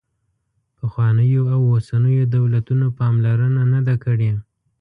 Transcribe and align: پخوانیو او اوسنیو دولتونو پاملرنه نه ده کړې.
پخوانیو 0.77 1.41
او 1.55 1.61
اوسنیو 1.73 2.29
دولتونو 2.35 2.87
پاملرنه 2.99 3.63
نه 3.73 3.79
ده 3.87 3.95
کړې. 4.03 4.31